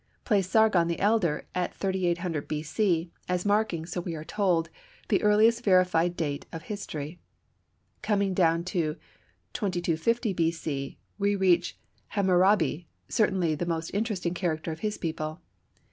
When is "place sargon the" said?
0.25-0.99